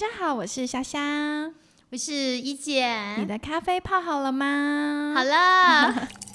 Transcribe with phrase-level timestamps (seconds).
[0.00, 1.52] 大家好，我是香香，
[1.90, 3.16] 我是一姐。
[3.16, 5.12] 你的咖啡泡好了吗？
[5.16, 6.08] 好了。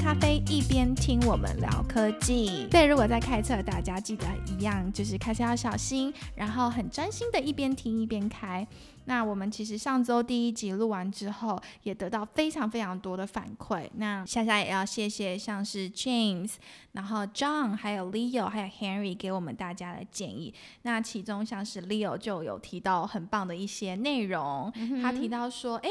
[0.00, 2.66] 咖啡一边听我们聊科技。
[2.70, 8.66] 对，如果在开车，大家记得一样，就是开车要小心，然后很专心的一边听一边开。
[9.04, 13.86] 那我们其实上周第一集录完之后，也得到非常非常多的反馈。
[13.96, 16.54] 那夏夏也要谢谢像是 James，
[16.92, 20.54] 然后 John，还有 Leo，还有 Henry 给我们大家的建议。
[20.82, 24.72] 那其中像是 Leo 就有提到很棒的一些内容，
[25.02, 25.90] 他提到说，哎。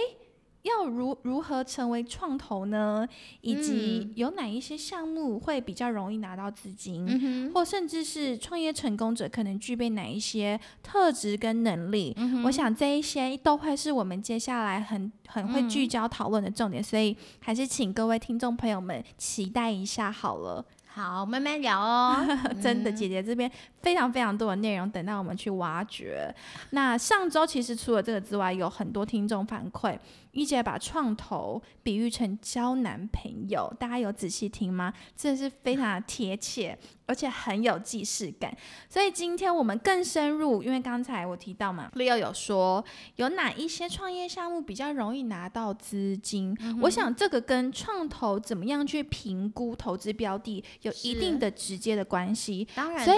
[0.63, 3.07] 要如如何成为创投呢？
[3.41, 12.15] 以及有哪一些项目会比较容易拿到资金，或甚至是创业成功者可能具备哪一些特质跟能力？
[12.43, 20.65] 我想这一些都会是我们接下来很很会聚焦讨论的重点，所以还是请各位听众朋友们期待一下好了。
[20.91, 22.17] 好，慢慢聊哦。
[22.61, 23.49] 真的，姐姐这边
[23.81, 26.33] 非常非常多的内容等到我们去挖掘。
[26.71, 29.97] 那上周其实除了这个之外，有很多听众反馈。
[30.31, 34.93] 一姐把创投比喻成交男朋友，大家有仔细听吗？
[35.15, 38.55] 真的是非常的贴切，而且很有既视感。
[38.87, 42.85] 所以今天我们更深入，因为刚才我提到嘛，Leo 有说
[43.15, 46.55] 有哪一些创业项目比较容易拿到资金。
[46.83, 52.67] 我想这个跟创投怎么样去评估投资标的有一定的直接的关系。
[52.75, 53.15] 当然，所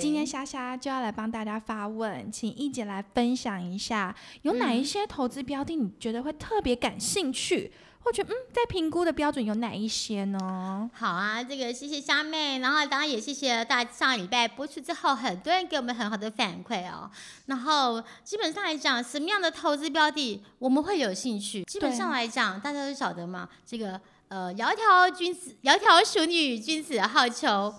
[0.00, 6.20] 今天虾虾就要来帮大家发问，请一姐来分享一下，有哪一些投资标的你觉得？
[6.20, 10.90] 会特别感兴趣，或者嗯，在评估的标准有哪一些呢？
[10.92, 17.10] 好啊，这个谢谢虾妹，然后当然也谢谢大上礼拜播出之后，很多人给我们很好的反馈哦。
[17.46, 21.64] 然后基本上来讲，什么样的投资标的我们会有兴趣？
[21.64, 23.98] 基本上来讲，大家都晓得嘛，这个
[24.28, 27.72] 呃，窈窕君子，窈窕淑女，君子好逑。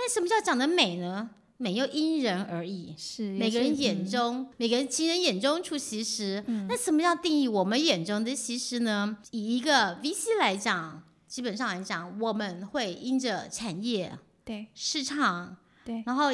[0.00, 1.28] 那什么叫长得美呢？
[1.56, 6.44] 美又因人而异，是每个人眼中，每个人情人眼中出西施。
[6.68, 9.18] 那什么叫定义我们眼中的西施呢？
[9.32, 16.26] 以一个 VC 来讲，基本上来讲，我们会因着产业、对市场、对，然后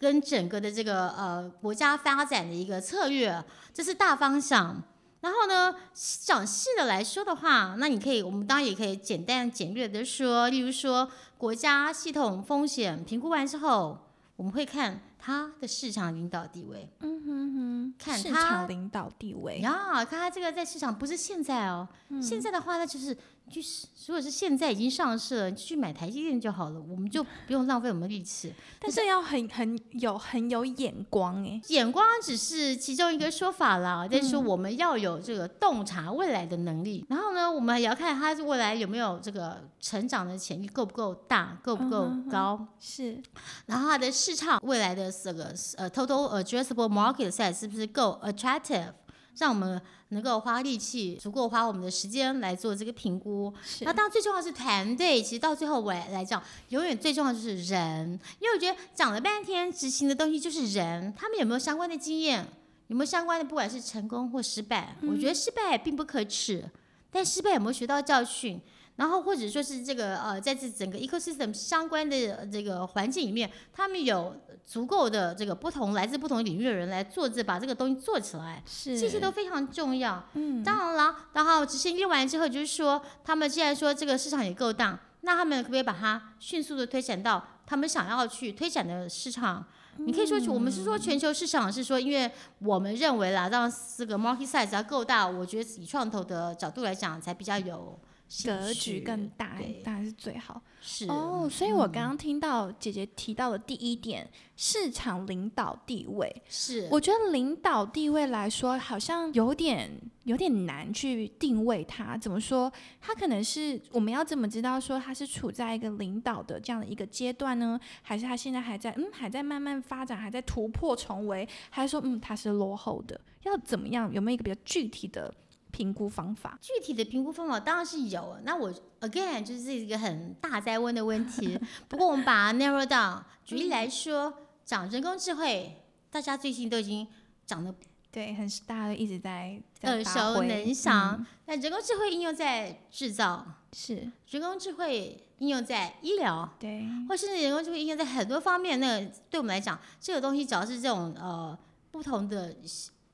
[0.00, 3.40] 跟整个的这个呃国家发展的一个策略，
[3.72, 4.82] 这是大方向。
[5.22, 13.98] 然后呢，讲细的来说的话，那你可以，我们当然也可以简单简略的说，例如说国家系统风险评估完之后。
[14.34, 21.86] 我们会看它的市场领导地位，嗯哼哼，看市场领导地位呀，看他这个在市场不是现在哦，
[22.20, 23.16] 现在的话那就是。
[23.50, 28.54] 就是如果是现在已经上市了，你去买台积电就好了，我们就不用浪费我们力气。
[28.78, 34.06] 但是要很很有很有眼光哎，眼光只是其中一个说法啦。
[34.10, 42.68] 但是说我们要有这个洞察未来的能力，然后呢，我们也要看他未来有没有这个成长的潜力够不够大，够不够高。
[42.78, 43.20] 是，
[43.66, 48.92] 然后他的市场未来的这个呃 total addressable market size 是不是够 attractive？
[49.38, 53.52] 让我们能够花力气，足够花我们的时间来做这个评估。
[53.80, 55.22] 那当然最重要是团队。
[55.22, 58.10] 其实到最后我来讲，永远最重要就是人。
[58.38, 61.12] 因为我觉得讲了半天，执行的东西就是人。
[61.16, 62.46] 他们有没有相关的经验？
[62.88, 63.44] 有没有相关的？
[63.44, 66.68] 不管是成功或失败，我觉得失败并不可耻，
[67.10, 68.60] 但失败有没有学到教训？
[68.96, 74.36] 然后或者说是这个呃，在这整个 ecosystem 相关的这个环境里面，他们有
[74.66, 80.22] 足够的这个不同来自不同领域的人来做这把这个东西做起来，是这些都非常重要。
[80.34, 89.64] 嗯，当然了，然后执行练完之后，就是说他们既然说这个市场也够大，那他们可不可以把它迅速的推展到他们想要去推展的市场？
[89.96, 92.30] 你可以说，我们是说全球市场，是说因为
[92.60, 97.98] 我们认为啦，让这个 market size 要够大，我觉得以创投的角度来讲，才比较有。
[98.44, 100.62] 格局更大，当然是最好。
[100.80, 106.88] 是哦，所以我刚刚听到姐姐提到的第一点，市场领导地位是。
[106.90, 109.88] 我觉得领导地位来说，好像有点
[110.24, 112.16] 有点难去定位它。
[112.16, 112.72] 怎么说？
[113.00, 117.78] 它可能是我们要怎么知道说它是处在一个领导的这样的一个阶段呢？
[118.02, 121.48] 还是它现在还在嗯还在慢慢发展，还在突破重围？
[121.70, 123.20] 还是说嗯它是落后的？
[123.44, 124.12] 要怎么样？
[124.12, 125.32] 有没有一个比较具体的？
[125.72, 128.36] 评估方法，具体的评估方法当然是有。
[128.44, 131.58] 那我 again 就是一个很大在问的问题。
[131.88, 133.22] 不过我们把它 narrow down。
[133.44, 134.32] 举例来说，
[134.64, 137.08] 讲人工智慧，大家最近都已经
[137.44, 137.74] 讲的
[138.12, 141.26] 对，很大家一直在在耳熟能详嗯。
[141.46, 148.78] 那人工智慧应用在制造，是，人工智慧应用在医疗，对，或甚至人工智慧应用在很多方面。
[148.78, 151.58] 那个对我们来讲，这个东西只要是这种呃
[151.90, 152.54] 不同的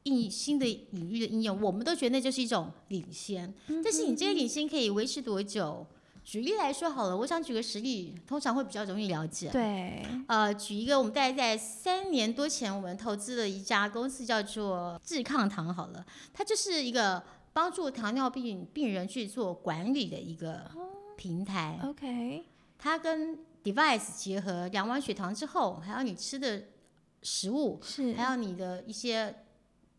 [0.09, 3.53] 应新的领域的应用，我们都觉得那就是一种领先。
[3.69, 5.87] 嗯但是你这些领先可以维持多久？
[6.25, 9.49] 举例来说好了，我想举个实例，通常会比较容易了解。
[9.51, 15.75] 对，呃，举一个，我们大概在三年多前，我们投资了一家公司，叫做智抗糖。
[15.75, 17.23] 好了，它就是一个
[17.55, 20.71] 帮助糖尿病病人去做管理的一个
[21.17, 21.81] 平台。
[21.83, 22.45] OK，
[22.79, 26.65] 它跟 device 结合，量完血糖之后，还有你吃的
[27.23, 29.35] 食物，是，还有你的一些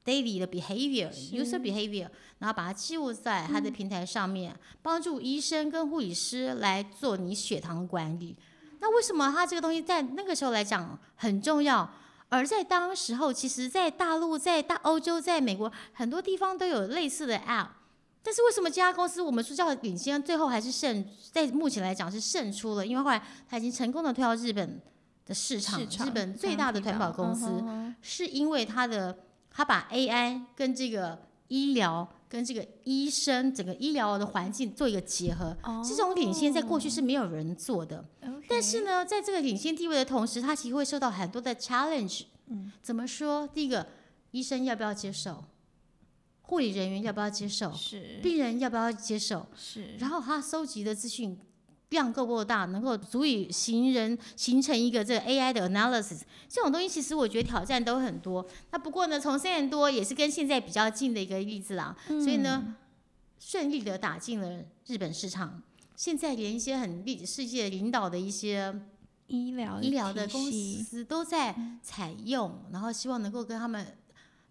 [0.05, 2.07] daily 的 behavior、user behavior，
[2.39, 8.35] 然后把它记录在它的平台上面，帮助医生跟护理师来做你血糖管理。
[8.79, 11.89] 那为什么它这个东西在那个时候来讲很重要？
[12.29, 17.69] 而在当时候，其实，在大陆、在大欧洲、在美国很多地方都有类似的 app。
[18.21, 21.03] 但是为什么这家公司我们说叫领先，最后还是胜？
[21.31, 24.79] 在目前来讲是胜出了，因为后来它已经成功的推到日本
[25.25, 27.47] 的市场，市场日本最大的团保公司。
[27.47, 29.17] 嗯哼哼是因为它的
[29.49, 38.05] 它把 AI 跟这个医疗跟这个医生整个医疗的环境做一个结合，哦这种领先在过去是没有人做的。
[38.47, 42.25] 但是呢，在这个领先地位的同时，他其实会受到很多的 challenge。
[42.47, 43.47] 嗯，怎么说？
[43.47, 43.87] 第一个，
[44.31, 45.43] 医生要不要接受？
[46.41, 47.71] 护理人员要不要接受？
[47.73, 49.45] 是病人要不要接受？
[49.55, 51.37] 是，然后他收集的资讯
[51.89, 58.45] 量够不够大，能够足以形人形成一个这个 AI 的 analysis，这种东西其实我觉得挑战都很多。
[58.71, 62.75] 那不过呢，从三年多也是跟现在比较近的一个例子啦，所以呢，
[63.39, 65.63] 顺利的打进了日本市场。
[65.95, 68.81] 现在连一些很领世界领导的一些
[69.27, 73.97] 医疗医疗的公司都在采用，然后希望能够跟他们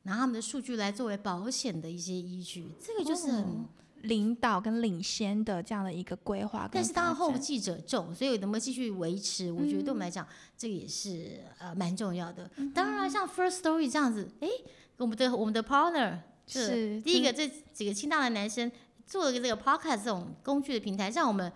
[0.03, 3.45] 拿他们的数据来作为保险的一些依据，这个就是很。
[3.45, 3.65] 哦
[4.03, 12.51] 领导跟领先的这样的一个规划但是当然后继者众，所以能不能继续维持，我觉得对我们来讲，这个也是呃蛮重要的。
[12.75, 14.49] 当然，像 First Story 这样子，诶，
[14.97, 18.71] 我们的我们的 partner 是第一个，这几个清大的男生
[19.07, 21.53] 做了个这个 podcast 这种工具的平台，让我们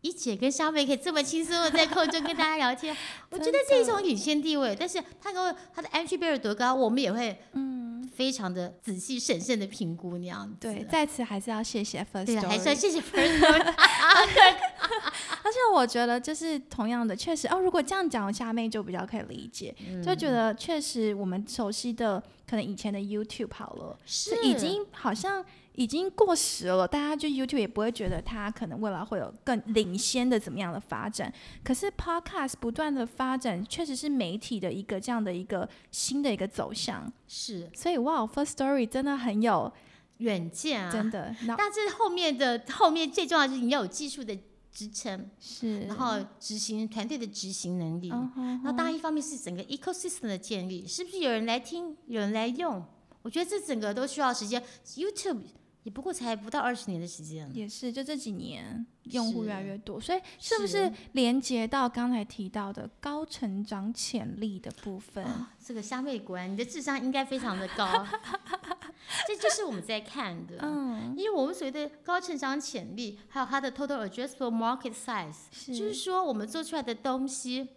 [0.00, 2.96] 一姐跟香妹可以这么轻松的在空中跟大家聊天，
[3.30, 4.74] 我觉得这是一种领先地位。
[4.78, 7.79] 但是他跟他的 entry barrier 多高，我们也会嗯
[8.20, 10.54] 非常的仔细审慎的评估那样子。
[10.60, 13.74] 对，在此还是要谢谢 First 对还是要谢谢 First Story。
[15.42, 31.32] 而且我觉得就是同样的，确实哦，如果这样讲，夏妹就比较可以理解，嗯就觉得确实我们熟悉的可能以前的 YouTube 好了，是已经好像已经过时了，大家就 YouTube 也不会觉得它可能未来会有更领先的怎么样的发展。
[31.64, 37.10] 可是 Podcast 不断的发展，确实是媒体的一个这样的一个新的一个走向。
[37.26, 39.72] 是所以哇，First Story 真的很有
[40.18, 44.36] 远见啊，真的，但是后面的后面最重要的就是你要有技术的
[44.72, 48.10] 支撑，是，然后执行团队的执行能力。
[48.10, 52.84] 嗯哼那当然，一方面是整个 ecosystem 的建立，是不是有人来听，有人来用？
[53.22, 54.62] 我觉得这整个都需要时间。
[54.96, 55.40] YouTube
[55.82, 65.24] 也不过才不到二十年的时间，也是，就这几年用户越来越多，所以是不是连接到刚才提到的高成长潜力的部分？
[65.24, 68.06] 啊，这个虾妹果然你的智商应该非常的高，
[69.26, 70.58] 这就是我们在看的。
[70.60, 77.68] 嗯，因为我们所谓的高成长潜力，还有它的 total addressable market size，是就是说我们做出来的东西，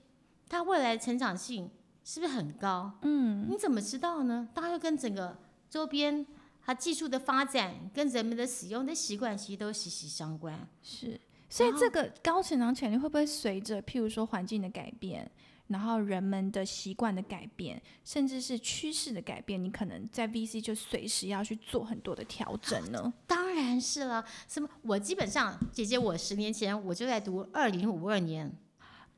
[0.48, 1.70] 它未来的成长性
[2.04, 2.92] 是不是很高？
[3.02, 4.48] 嗯，你怎么知道呢？
[4.54, 5.38] 大概跟整个
[5.70, 6.26] 周边
[6.66, 10.68] 它技术的发展跟人们的使用的习惯其实都息息相关。
[10.82, 11.20] 是。
[11.50, 15.30] 所以这个高成长潜力会不会随着譬如说环境的改变，
[15.68, 23.14] 然后人们的习惯的改变，甚至是趋势的改变，你可能在 VC 就随时要去做很多的调整呢？
[23.26, 24.70] 当然是了，什么？
[24.84, 28.52] 我基本上，姐姐，我十年前我就在读二零五二年，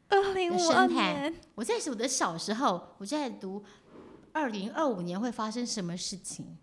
[0.07, 3.63] 二零五二年，我在我的小时候，我就在读
[4.31, 6.57] 二零二五年会发生什么事情。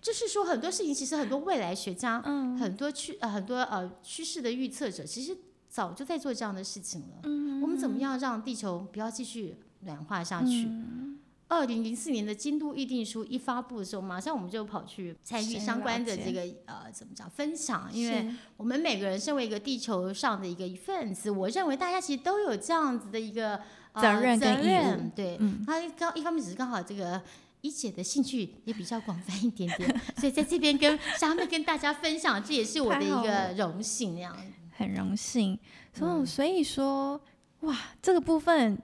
[0.00, 5.36] 就是说，很多事情其实很多未来学家，嗯很多趋呃很多呃趋势的预测者，其实
[5.72, 7.22] 早就在做这样的事情了。
[7.22, 10.66] 嗯我们怎么样让地球不要继续暖化下去？
[10.66, 18.26] 嗯二零零四年的京都议定书一发布的时候，马上我们就跑去参与相关的这个呃怎么讲分享，因为
[18.56, 23.60] 我们每个人身为一个地球上的一个一份子，我认为大家其实都有这样子的一个、
[23.92, 25.10] 呃、责任跟义务。
[25.14, 27.20] 对，嗯他刚一方面只是刚好这个
[27.60, 34.14] 一姐的兴趣也比较广泛一点点， 所以在这边跟下面跟大家分享，这也是我的一个荣幸。
[34.14, 34.34] 那样，
[34.76, 35.58] 很荣幸。
[35.92, 37.20] 所以、嗯所以说，
[37.60, 38.78] 哇，这个部分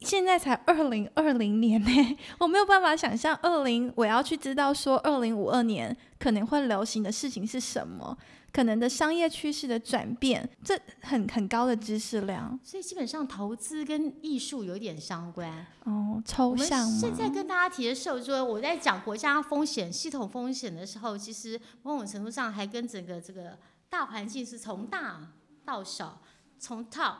[0.00, 8.16] 现在才二零二零年呢， 我没有办法想象二零我要去知道说二零五二年可能会流行的事情是什么。
[8.52, 23.56] 可能的商业趋势的转变，这很很高的知识量，所以基本上投资跟艺术有点相关哦，抽象现在跟大家提的时候，说我在讲国家风险、系统风险的时候，其实某种程度上还跟整个这个
[23.92, 25.32] 大环境是从大
[25.66, 26.22] 到小，
[26.58, 27.16] 从 top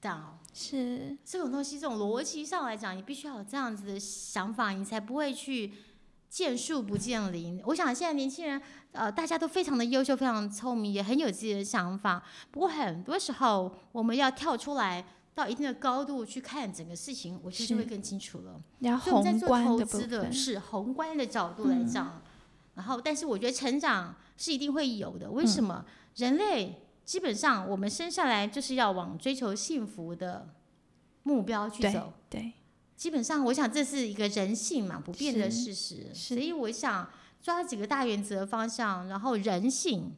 [0.00, 5.74] down 是这种东西，这种逻辑上来讲，你必须要有这样子的想法，你才不会去。
[6.30, 12.24] 见树不见林，我想现在年轻人，呃，大家都非常的优秀，非常聪明，也很有自己的想法。
[12.50, 18.60] 不过很多时候，我们要跳出来到一定的高度去看整个事情，我觉得就会更清楚了。
[18.80, 22.20] 要宏观的资的是宏观的角度来讲，
[22.74, 25.30] 然后，但是我觉得成长是一定会有的。
[25.30, 25.84] 为什么？
[26.16, 30.54] 人类基本上我们生下来就是要往追求幸福的
[31.22, 32.12] 目标去走。
[32.28, 32.52] 对。
[32.96, 37.10] 基本上，我想这是一个人性嘛不变的事实，所以我想
[37.42, 40.14] 抓几个大原则方向，然后人性、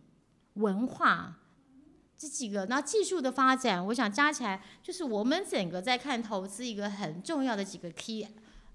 [0.55, 1.39] 文化
[2.19, 8.29] 这几个，那技术的发展，我想加起来就是我们整个在看投资一个很重要的几个 key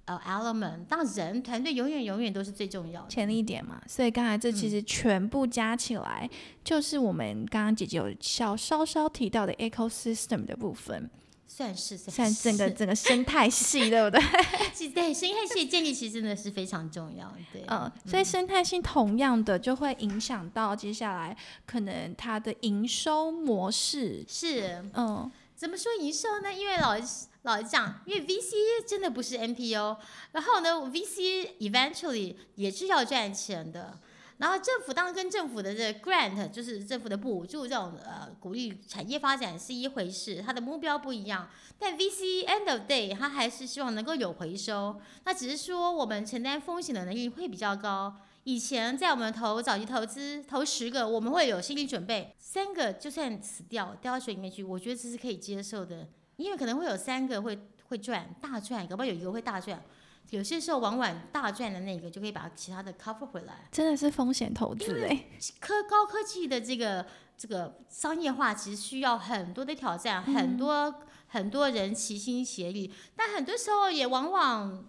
[0.06, 0.86] 呃 element。
[0.88, 6.30] 但人团队永远永远都是最重要的潜力点嘛，所以刚才这其实全部加起来，
[6.64, 11.10] 就是我们刚刚姐姐有小稍稍提到的 ecosystem 的部分。
[11.54, 14.22] 算是算整个整个生态系，对不对？
[14.96, 17.62] 对，生态系建立其实真的是非常重要，对。
[17.68, 24.24] 嗯，所以生态系同样的就会影响到接下来可能它的营收模式。
[24.30, 25.30] 是，嗯，
[25.62, 26.52] 怎么说营收呢？
[26.52, 26.96] 因为老
[27.44, 29.96] 老讲，因为 VC 真的不是 NPO，
[30.32, 34.00] 然后呢，VC eventually 也是要赚钱的。
[34.40, 41.48] 然后政府当然跟政府的这 grant，就是政府的补助这种呃鼓励产业发展是一回事，它的目标不一样。
[41.78, 45.00] 但 VC end of day，它还是希望能够有回收。
[45.26, 48.16] 那只是说我们承担风险的能力会比较高。
[48.44, 56.08] 以前在我们投早期投资投十个，我们会有心理准备，三个就算死掉掉到水里面去，我觉得这是可以接受的，
[56.38, 59.84] 因为可能会有三个会会赚大赚，搞不好有一个会大赚。
[60.30, 65.26] 有些时候，往往大赚的那个就可以把其他的 cover 回来，真的是风险投资哎。
[65.60, 67.06] 科高科技的这个
[67.38, 70.94] 这个商业化，其实需要很多的挑战，很多
[71.28, 74.86] 很多人齐心协力，但很多时候也往往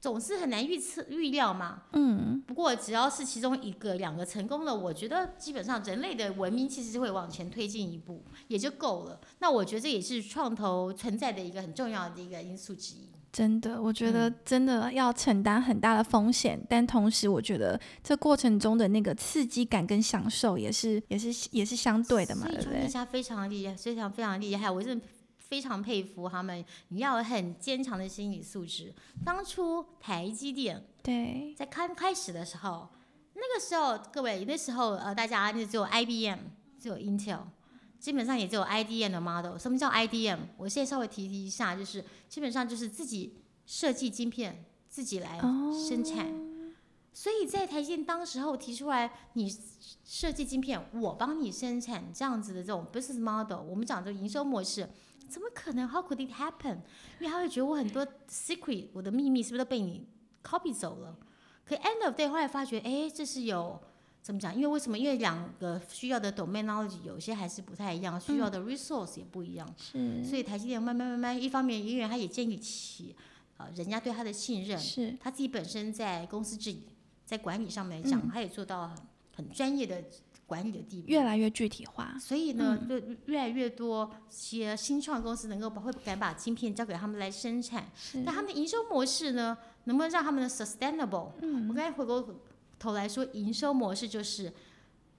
[0.00, 1.82] 总是很难预测预料嘛。
[1.92, 2.42] 嗯。
[2.46, 9.20] 不过只要是其中一个、两个成功了，我觉得基本上人类的文明其实会往前推进一步，也就够了。
[9.38, 13.08] 那我觉得这也是创投存在的一个很重要的一个因素之一。
[13.32, 22.88] 真的，我觉得真的要承担很大的风险，但同时我觉得这过程中的那个刺激感跟享受也是也是也是相对的嘛，对不对？
[22.88, 25.06] 家非常厉害，非常非常厉害，我真的
[25.50, 26.64] 非常佩服他们。
[26.88, 28.94] 你要有很坚强的心理素质。
[29.24, 32.88] 当初台积电对在开开始的时候，
[33.34, 36.38] 那个时候各位那时候呃大家就只有 IBM，
[36.78, 37.40] 只有 Intel。
[37.98, 39.58] 基本上也只有 IDM 的 model。
[39.58, 40.38] 什么叫 IDM？
[40.56, 45.38] 我现在稍微提提一下，就是基本上就是自己设计晶片，自己来
[45.86, 46.32] 生产。
[47.12, 49.54] 所以在台积电当时候提出来，你
[50.02, 54.88] 设计晶片，我帮你生产这样子的这种 business model，我们讲的营收模式，
[55.30, 56.78] 怎么可能？How could it happen？
[57.20, 60.06] 因为他会觉得我很多 secret，我的秘密是不是都被你
[60.42, 61.16] copy 走了？
[61.64, 63.80] 可 end of day 后来发觉，哎，这是有。
[64.22, 64.54] 怎么讲？
[64.54, 64.98] 因为为什么？
[64.98, 69.66] 因为两个需要的 domain knowledge 有些还是不太一样，需要的 resource 也不一样。
[69.78, 70.22] 是。
[70.22, 73.16] 所以台积电慢慢慢慢，一方面因为他也建立起
[73.56, 75.16] 呃人家对他的信任，是。
[75.18, 76.86] 他自己本身在公司治理、
[77.24, 78.94] 在管理上面来讲，他也做到
[79.34, 80.04] 很专业的
[80.50, 81.08] 管理的地步。
[81.08, 82.16] 越来越具体化。
[82.18, 87.90] 所以呢，就越来越多些新创公司能够把会敢把晶片交给他们来生产。
[88.24, 91.30] 那他们的营收模式呢，能不能让他们的 sustainable？
[91.40, 91.68] 嗯。
[91.68, 92.34] 我刚才回过。
[92.82, 94.50] 头来说，营收模式就是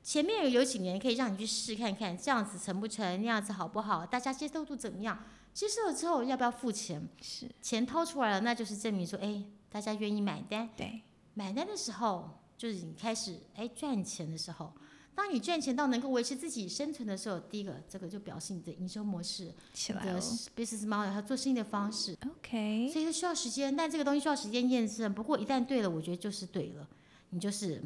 [0.01, 5.23] 前面有几年可以让你去试看看，这样子成不成，那样子好不好，大家接受度怎么样？
[5.53, 7.07] 接受了之后要不要付钱？
[7.21, 10.67] 是钱掏出来了，那就是证明说，哎，大家愿意买单。
[10.75, 11.03] 对，
[11.35, 14.73] 买单的时候就是你开始哎赚钱的时候。
[15.13, 20.19] 当你赚钱到能够维持自己生存的时候，第一个这个就表示你的营收模式起来了
[20.55, 22.17] ，business model 它做生意的方式。
[22.25, 25.13] OK，所以需要时间，但这个东西需要时间验证。
[25.13, 26.87] 不过一旦对了，我觉得就是对了。
[27.31, 27.81] 你就是，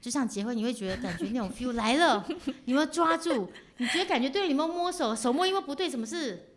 [0.00, 2.26] 就像结婚，你会觉得感觉那种 feel 来了，
[2.66, 6.53] 你要抓住，你觉得感觉对了，你们摸手，手摸因为不对，什么是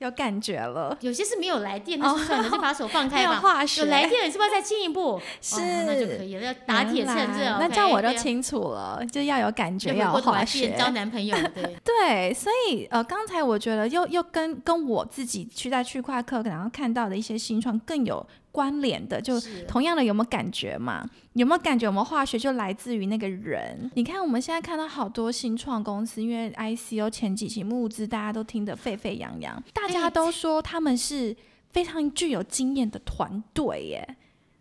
[0.00, 3.40] 有感觉了，有些是没有来电，那就算了， 就把手放开还有嘛。
[3.40, 5.20] 化学有来电了，是不是要再进一步？
[5.42, 7.44] 是哦那就可以了，要打铁趁热。
[7.58, 10.70] 那这样我就清楚了，就要有感觉，要化学。
[10.70, 11.76] 交男朋友， 对。
[11.84, 21.08] 对，所以呃，刚才我觉得又又跟跟我自己去在区块课然后看到的一些新创更有关联的，就同样的有没有感觉嘛？
[21.34, 21.86] 有没有感觉？
[21.86, 23.90] 我们化学就来自于那个人。
[23.94, 31.36] 你看我们现在看到好多新创公司，因为 ICO 前几期募资，大家都听得沸沸扬扬，大家都说他们是
[31.68, 34.16] 非常具有经验的团队耶。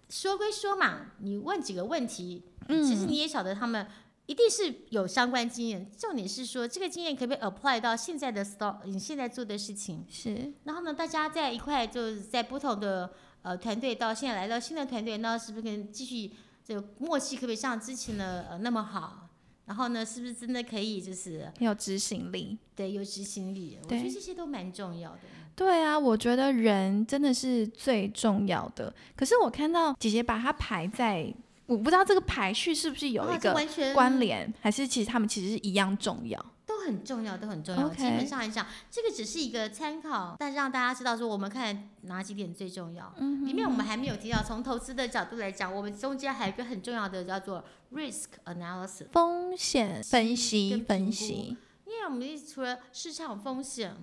[0.10, 3.86] 说归说嘛，你问几个问题，嗯其实你也晓得他们
[4.26, 5.90] 一定是有相关经验。
[5.98, 10.06] 重点是说，这个经验可不可以 apply 到现在的 store 你现在做的事情？
[10.10, 16.32] 是然后呢，大家在一块就是在不同的呃团队到现在来到新的团队，那是不是可以继续
[16.66, 19.30] 这个默契可不可以像之前的呃那么好？
[19.66, 22.58] 然后呢，是不是真的可以就是很有执行力。
[22.76, 23.78] 对有执行力？
[23.84, 25.20] 我觉得这些都蛮重要的。
[25.56, 28.92] 对啊，我觉得人真的是最重要的。
[29.16, 31.32] 可是我看到姐姐把它排在，
[31.68, 36.44] 我不知道这个排序是不是有一个完全关联，还是其实他们其实是一样重要。
[36.90, 37.90] 都很重要，都很重要。
[37.90, 43.14] 基本上来讲，这个只是一个参考，但让大家知道说，我们看哪几点最重要。
[43.18, 49.08] 嗯里面我们还没有提到，从投资的角度来讲，我们中间还有一个很重要的叫做 risk analysis。
[49.12, 51.56] 风险分析分析，
[51.86, 53.96] 因为我们除了市场风险，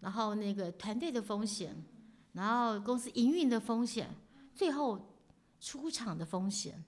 [0.00, 1.74] 然后那个团队的风险，
[2.32, 4.10] 然后公司营运的风险，
[4.54, 5.14] 最后
[5.60, 6.84] 出厂的风险。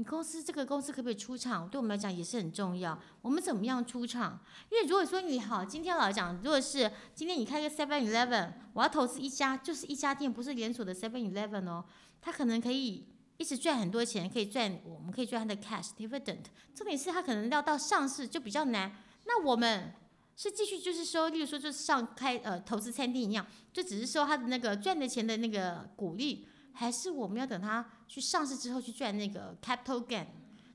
[0.00, 2.98] 你公司这个公司可不可以出厂，对我们来讲也是很重要。
[3.20, 4.40] 我们怎么样出厂？
[4.70, 11.84] 因为如果说你好，今天老讲，如果是今天你开个 Seven Eleven，我要投资一家，就是一家店，不是连锁的 Seven Eleven 哦，
[12.22, 16.44] 它可能可以一直赚很多钱，可以赚，我们可以赚它的 cash dividend。
[16.74, 18.90] 重点是它可能要到上市就比较难。
[19.26, 19.92] 那我们
[20.34, 26.48] 是继续就是说，例如说就是像开呃投资餐厅一样，就只是说他的那个赚的钱的那个股利，
[26.80, 30.24] 还是我们要等它去上市之后去赚那个 capital gain？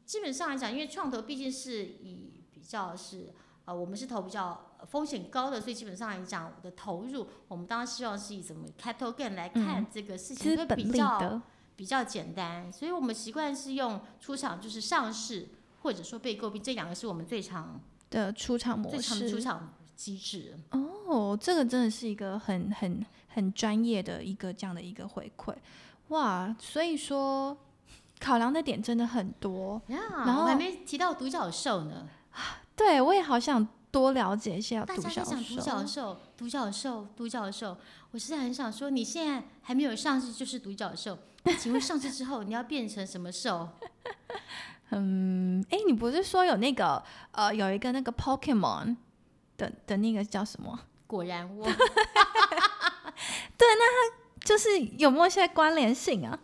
[0.06, 3.34] 基本上来讲，因为创投毕竟是以比较是
[3.66, 11.42] 呃我们是投比较风险高的，所以基本上来讲我的投入，我们当然希望是以怎么 capital gain 来看这个事情，会比较得。
[11.78, 15.50] 比较简单，所以我们习惯是用出厂就是上市，
[15.82, 20.58] 或者说被诟病，这两个是我们最常的出场模最常的出式厂机制。
[20.72, 25.54] 哦，这个真的是一个很很很专业的一个这样的一个回馈
[26.10, 26.56] 哇！
[26.60, 27.58] 所以说
[28.20, 32.08] 考量的点真的很多，呀，然后我还没提到独角兽呢。
[32.76, 35.24] 对我也好想多了解一下独角兽。
[35.60, 37.78] 角兽，独角兽，独角兽，
[38.12, 43.70] 我实在很想说，你现在还没有上市就是独角兽，那请问上市之后你要变成什么兽？
[44.92, 48.96] 嗯，哎，你不是说有那个呃有一个那个 Pokemon
[49.58, 50.80] 的的那个叫什么？
[51.08, 51.66] 果然我
[54.46, 56.40] 就是有没有一些关联性啊？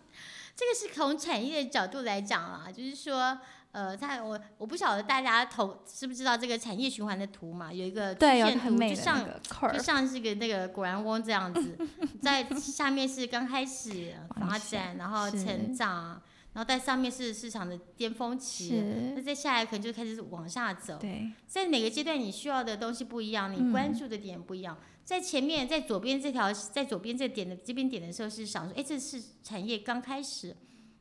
[0.53, 3.39] 这个是从产业的角度来讲啊，就是说，
[3.71, 8.25] 呃，在我我不晓得大家投知不知道这个产业循环的图嘛，有一个图，
[8.59, 11.77] 很美的那就像就像是个那个果然翁这样子，
[12.21, 16.21] 在下面是刚开始发展，然后成长，
[16.53, 18.71] 然后在上面是市场的巅峰期，
[19.15, 20.97] 那是，再下来可能就开始往下走。
[20.99, 24.77] 对，在每个阶段你需要的东西不一样，嗯你关注的点不一样。
[25.03, 30.55] 在前面，在左边这条，在左边这点的这边点的时候是想说，哎，这是产业刚开始，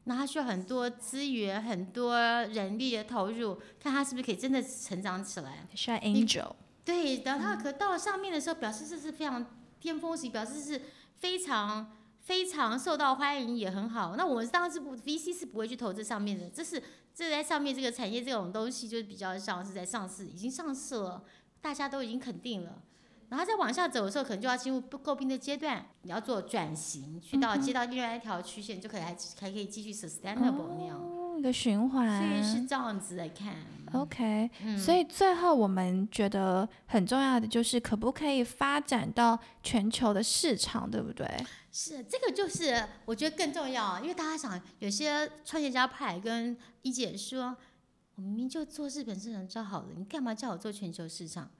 [0.05, 5.67] 那它需要很多资源、很多人力的投入，看它是不是可以真的成长起来。
[5.75, 6.53] 需要 angel，
[6.85, 9.45] 对，然后它可到了上面的时候，表示这是非常
[9.81, 10.81] 巅峰期，表示是
[11.19, 14.15] 非常非常受到欢迎，也很好。
[14.17, 16.83] 那我们当然是不 VC 是不会去投这上面的，这是
[17.15, 21.25] 这在上面这个产业这种东西，就是比较像是在上市，已经上市了，
[21.61, 22.83] 大家都已经肯定了。
[23.31, 30.99] 然后再往下走的时候，可能就要进入诟病的阶段，你要做转型，去到接到另外一条曲线，就可以还还可以继续 sustainable 那样。
[30.99, 33.55] 哦，一个循环，所以是这样子来看。
[33.93, 41.27] OK，、嗯所以最后我们觉得很重要的就是可不可以发展到全球的市场，对不对？
[41.73, 47.57] 是，这个就是我觉得更重要，啊因为大家想，有些创业家派跟一姐说，
[48.17, 51.51] 我明明就做日本市场就好了，你干嘛叫我做全球市场？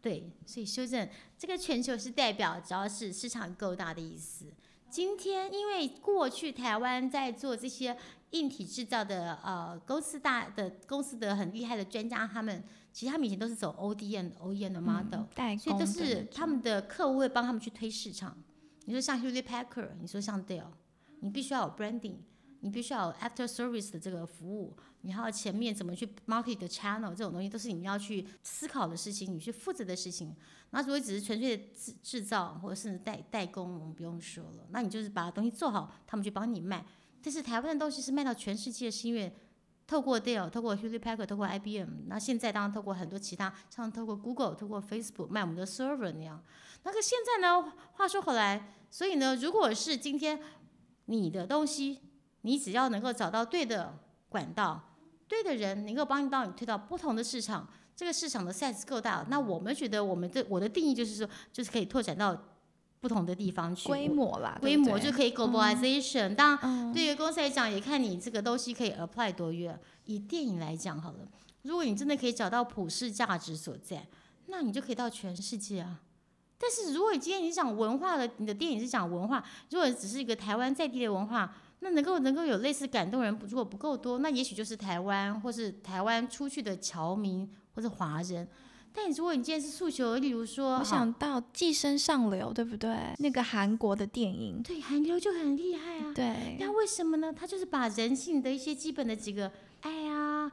[0.00, 4.46] 对，所以修正这个全球是代表只要是市场够大的意思。
[4.90, 7.96] 今天因为过去台湾在做这些
[8.30, 15.24] 硬体制造的呃公司大的公司的很厉害的专家，他们其实他们以前都是走 ODM OEM 的 model，、
[15.58, 18.36] 所以都是他们的客户会帮他们去推市场。
[18.86, 20.68] 你说像 Hewlett Packard，你说像 Dell，
[21.20, 22.16] 你必须要有 branding。
[22.60, 30.34] 你必须要有 after service 的这个服务，你还有前面怎么去 market 的 channel 这种东西，都是你要去思考的事情，你去负责的事情。
[30.70, 36.84] 那如果只是纯粹的制制造或者是代代工，我们不用说了，那你就是把东西做好，他们就帮你卖。
[37.22, 39.32] 但是台湾的东西是卖到全世界，是因为
[39.86, 46.42] 透过 Dell、透过 Hewlett Packard、透过 IBM，那现在当然透过很多其他，像透过 Google、透过 Facebook 卖我们的 server 那样。
[46.82, 50.38] 那个现在呢，话说回来，所以呢，如果是今天
[51.06, 52.00] 你的东西，
[52.42, 53.98] 你只要能够找到对的
[54.28, 54.80] 管道、
[55.26, 62.36] 对的人，能够帮你到你推到不同的市场，这个市场的 size 够大，那我们觉得我们的我的定义就是说，就是可以拓展到
[63.00, 66.34] 不同的地方去，规模啦，规模就可以嗯 globalization。
[66.34, 69.78] 当然，对于公司来讲，也看你这个东西可以 apply 多远。
[70.04, 71.28] 以电影来讲好了，
[71.62, 74.06] 如果你真的可以找到普世价值所在，
[74.46, 76.00] 那你就可以到全世界啊。
[76.58, 88.48] 但是如果你今天你讲文化的，你的电影是讲文化，如果只是一个台湾在地的文化，那能够能够有类似感动人，如果不够多，那也许就是台湾或是台湾出去的侨民或是华人。
[88.92, 93.14] 但如果你今天是诉求，例如说，我想到《寄生上流》，对不对？
[93.18, 96.12] 那个韩国的电影，对韩流就很厉害啊。
[96.12, 97.32] 对，那为什么呢？
[97.32, 100.50] 他就是把人性的一些基本的几个爱啊、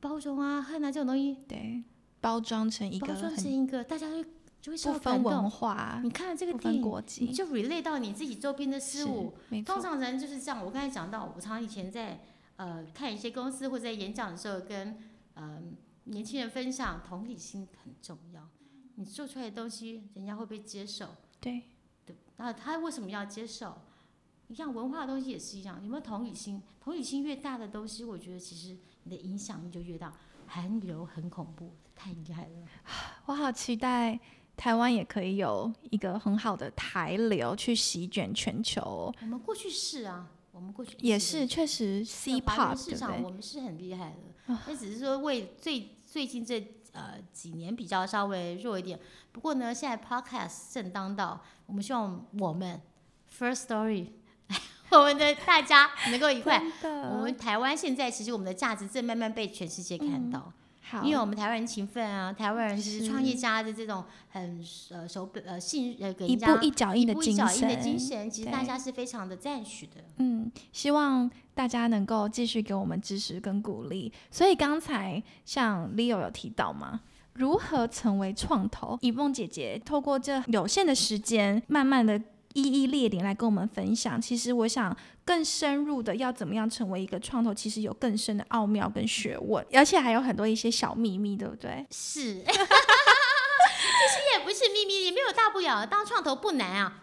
[0.00, 1.84] 包容啊、恨啊这种东西对，
[2.20, 4.24] 包装成一个包装成一个，大家会
[4.64, 5.50] 就会受不分文。
[5.50, 9.34] 化、你看这个不电影，分国籍，你就 relate 到你自己周边的事是物。
[9.62, 10.64] 通常人就是这样。
[10.64, 12.24] 我刚才讲到，我常以前在
[12.56, 14.96] 呃看一些公司或者在演讲的时候，跟
[15.34, 15.60] 呃
[16.04, 18.48] 年轻人分享，同理心很重要。
[18.94, 21.08] 你做出来的东西，人家会不会接受？
[21.40, 21.64] 对，
[22.06, 23.76] 对，那他为什么要接受？
[24.48, 26.62] 一样文化的东西也是一样，有没有同理心？
[26.80, 30.10] 同理心越大的东西，我觉得其实你的影响力就越大。
[30.46, 32.66] 韩流很恐怖，太厉害了。
[33.26, 34.18] 我好期待
[34.56, 38.80] 台湾也可以有一个很好的台流去席卷全球。
[38.80, 43.22] 哦、我们过去是啊，我们过去也是确实 C 在华 pop 人市场？
[43.22, 44.10] 我们是很厉害
[44.46, 46.60] 的，那只是说为最最近这
[46.92, 48.98] 呃几年比较稍微弱一点。
[49.32, 52.80] 不过呢，现在 podcast 正当道，我们希望我们
[53.36, 54.10] First Story，
[54.92, 56.62] 我们的大家能够一块。
[57.10, 60.52] 我们台湾现在其实我们的价值正慢慢被全世界看到，好，
[61.02, 70.04] 因为我们台湾人勤奋啊，台湾人就是是创业家的这种很呃手本呃信呃给一人家步一脚印一步一的精脚印的神，精神，其实大家是非常的赞许的。
[70.18, 74.12] 嗯，希望大家能够继续给我们支持跟鼓励。
[74.30, 77.00] 所以刚才像 Leo 有提到吗？
[77.34, 78.96] 如何成为创投？
[79.00, 82.20] 以梦姐姐透过这有限的时间，慢慢的
[82.54, 84.20] 一一列点来跟我们分享。
[84.20, 91.86] 其实我想更深入的要怎么样成为一个创投，其实有更深的奥妙跟学问，而且还有很多一些小秘密，对不对？
[91.90, 95.84] 是， 其实也不是秘密，也没有大不了。
[95.84, 97.00] 当创投不难啊，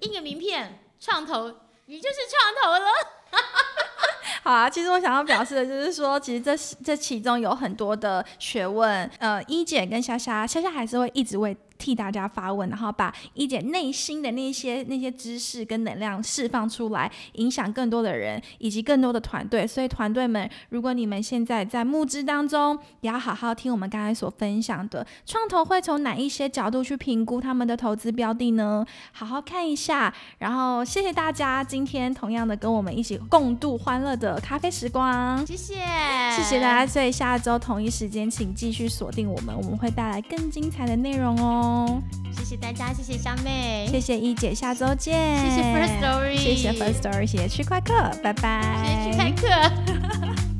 [0.00, 1.54] 印个名片，创投，
[1.86, 2.90] 你就是创投了。
[4.42, 9.10] 好啊，其实我想要表示的就是说，其实这这其中有很多的学问。
[9.18, 19.66] 呃，一姐跟莎莎，莎莎还是会一直为替大家发问，然后把一姐内心的那些那些知识跟能量释放出来，影响更多的人以及更多的团队。
[19.66, 28.84] 所以团队们，如果你们现在在募资当中，也要好好听我们刚才所分享的，创投会从哪一些角度去评估他们的投资标的呢？
[29.12, 30.12] 好好看一下。
[30.38, 35.46] 然后谢谢大家今天同样的跟我们一起共度欢乐的咖啡时光。
[35.46, 35.74] 谢谢，
[36.36, 41.67] 谢谢大家，所以下周同一时间请继续锁定我们，我们会带来更精彩的内容哦。
[42.32, 45.38] 谢谢大家，谢谢香妹，谢谢一姐，下周见。
[45.38, 48.84] 谢谢 First Story，谢谢 First Story，谢谢区块客，拜拜。
[48.84, 50.57] 谢谢去开课。